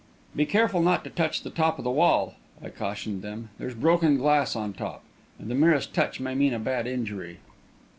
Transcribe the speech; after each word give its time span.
"Be 0.35 0.47
careful 0.47 0.81
not 0.81 1.03
to 1.03 1.11
touch 1.11 1.43
the 1.43 1.51
top 1.51 1.77
of 1.77 1.83
the 1.83 1.91
wall," 1.91 2.33
I 2.59 2.69
cautioned 2.69 3.21
them; 3.21 3.49
"there's 3.59 3.75
broken 3.75 4.17
glass 4.17 4.55
on 4.55 4.73
top, 4.73 5.03
and 5.37 5.47
the 5.47 5.53
merest 5.53 5.93
touch 5.93 6.19
may 6.19 6.33
mean 6.33 6.55
a 6.55 6.59
bad 6.59 6.87
injury." 6.87 7.37